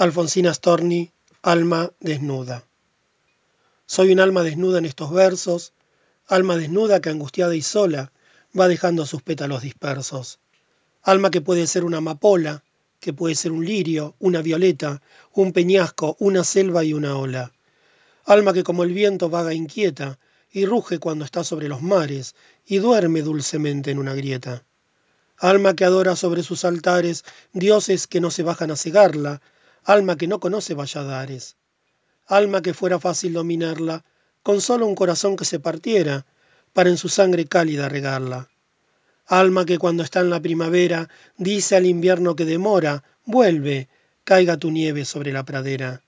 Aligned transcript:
Alfonsina 0.00 0.54
Storni, 0.54 1.10
Alma 1.42 1.90
desnuda. 1.98 2.64
Soy 3.84 4.12
un 4.12 4.20
alma 4.20 4.44
desnuda 4.44 4.78
en 4.78 4.84
estos 4.84 5.10
versos, 5.12 5.72
alma 6.28 6.56
desnuda 6.56 7.00
que 7.00 7.10
angustiada 7.10 7.56
y 7.56 7.62
sola 7.62 8.12
va 8.56 8.68
dejando 8.68 9.06
sus 9.06 9.22
pétalos 9.22 9.62
dispersos. 9.62 10.38
Alma 11.02 11.32
que 11.32 11.40
puede 11.40 11.66
ser 11.66 11.84
una 11.84 11.96
amapola, 11.96 12.62
que 13.00 13.12
puede 13.12 13.34
ser 13.34 13.50
un 13.50 13.64
lirio, 13.64 14.14
una 14.20 14.40
violeta, 14.40 15.02
un 15.32 15.52
peñasco, 15.52 16.14
una 16.20 16.44
selva 16.44 16.84
y 16.84 16.92
una 16.92 17.18
ola. 17.18 17.52
Alma 18.24 18.52
que 18.52 18.62
como 18.62 18.84
el 18.84 18.92
viento 18.92 19.28
vaga 19.30 19.52
inquieta 19.52 20.20
y 20.52 20.64
ruge 20.64 21.00
cuando 21.00 21.24
está 21.24 21.42
sobre 21.42 21.66
los 21.66 21.82
mares 21.82 22.36
y 22.64 22.78
duerme 22.78 23.22
dulcemente 23.22 23.90
en 23.90 23.98
una 23.98 24.14
grieta. 24.14 24.62
Alma 25.38 25.74
que 25.74 25.84
adora 25.84 26.14
sobre 26.14 26.44
sus 26.44 26.64
altares 26.64 27.24
dioses 27.52 28.06
que 28.06 28.20
no 28.20 28.30
se 28.30 28.44
bajan 28.44 28.70
a 28.70 28.76
cegarla, 28.76 29.42
alma 29.88 30.18
que 30.18 30.26
no 30.26 30.38
conoce 30.38 30.74
valladares, 30.74 31.56
alma 32.26 32.60
que 32.60 32.74
fuera 32.74 33.00
fácil 33.00 33.32
dominarla, 33.32 34.04
con 34.42 34.60
solo 34.60 34.86
un 34.86 34.94
corazón 34.94 35.34
que 35.34 35.46
se 35.46 35.60
partiera, 35.60 36.26
para 36.74 36.90
en 36.90 36.98
su 36.98 37.08
sangre 37.08 37.46
cálida 37.46 37.88
regarla. 37.88 38.50
Alma 39.24 39.64
que 39.64 39.78
cuando 39.78 40.02
está 40.02 40.20
en 40.20 40.28
la 40.28 40.42
primavera 40.42 41.08
dice 41.38 41.74
al 41.74 41.86
invierno 41.86 42.36
que 42.36 42.44
demora, 42.44 43.02
vuelve, 43.24 43.88
caiga 44.24 44.58
tu 44.58 44.70
nieve 44.70 45.06
sobre 45.06 45.32
la 45.32 45.46
pradera. 45.46 46.02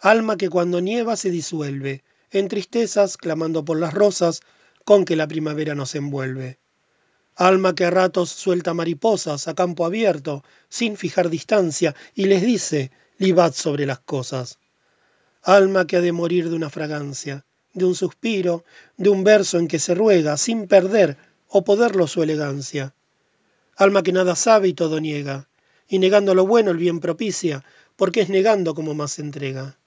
Alma 0.00 0.36
que 0.36 0.50
cuando 0.50 0.82
nieva 0.82 1.16
se 1.16 1.30
disuelve, 1.30 2.04
en 2.30 2.48
tristezas 2.48 3.16
clamando 3.16 3.64
por 3.64 3.80
las 3.80 3.94
rosas 3.94 4.42
con 4.84 5.06
que 5.06 5.16
la 5.16 5.26
primavera 5.26 5.74
nos 5.74 5.94
envuelve. 5.94 6.58
Alma 7.36 7.74
que 7.74 7.84
a 7.84 7.90
ratos 7.90 8.30
suelta 8.30 8.74
mariposas 8.74 9.48
a 9.48 9.54
campo 9.54 9.84
abierto, 9.84 10.44
sin 10.68 10.96
fijar 10.96 11.30
distancia, 11.30 11.94
y 12.14 12.26
les 12.26 12.42
dice, 12.42 12.90
libad 13.18 13.52
sobre 13.52 13.86
las 13.86 14.00
cosas. 14.00 14.58
Alma 15.42 15.86
que 15.86 15.96
ha 15.96 16.00
de 16.00 16.12
morir 16.12 16.50
de 16.50 16.56
una 16.56 16.70
fragancia, 16.70 17.44
de 17.72 17.84
un 17.84 17.94
suspiro, 17.94 18.64
de 18.96 19.08
un 19.08 19.24
verso 19.24 19.58
en 19.58 19.68
que 19.68 19.78
se 19.78 19.94
ruega, 19.94 20.36
sin 20.36 20.66
perder 20.66 21.16
o 21.48 21.64
poderlo 21.64 22.06
su 22.06 22.22
elegancia. 22.22 22.94
Alma 23.76 24.02
que 24.02 24.12
nada 24.12 24.36
sabe 24.36 24.68
y 24.68 24.74
todo 24.74 25.00
niega, 25.00 25.48
y 25.88 25.98
negando 25.98 26.34
lo 26.34 26.46
bueno 26.46 26.70
el 26.70 26.76
bien 26.76 27.00
propicia, 27.00 27.64
porque 27.96 28.20
es 28.20 28.28
negando 28.28 28.74
como 28.74 28.94
más 28.94 29.18
entrega. 29.18 29.78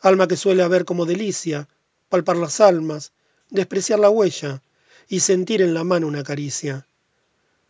Alma 0.00 0.28
que 0.28 0.36
suele 0.36 0.62
haber 0.62 0.84
como 0.84 1.06
delicia, 1.06 1.68
palpar 2.08 2.36
las 2.36 2.60
almas, 2.60 3.12
despreciar 3.50 3.98
la 3.98 4.10
huella, 4.10 4.62
y 5.08 5.20
sentir 5.20 5.62
en 5.62 5.74
la 5.74 5.84
mano 5.84 6.06
una 6.06 6.22
caricia. 6.22 6.86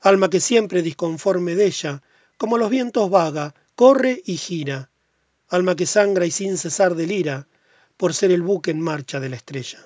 Alma 0.01 0.29
que 0.29 0.41
siempre 0.41 0.83
disconforme 0.83 1.55
de 1.55 1.67
ella, 1.67 2.03
como 2.37 2.59
los 2.59 2.71
vientos 2.71 3.11
vaga, 3.11 3.55
corre 3.75 4.23
y 4.25 4.37
gira. 4.37 4.91
Alma 5.49 5.77
que 5.77 5.87
sangra 5.87 6.27
y 6.27 6.31
sin 6.31 6.59
cesar 6.59 6.95
delira, 6.95 7.49
por 7.97 8.15
ser 8.15 8.31
el 8.31 8.43
buque 8.43 8.71
en 8.71 8.81
marcha 8.81 9.19
de 9.21 9.29
la 9.29 9.37
estrella. 9.37 9.79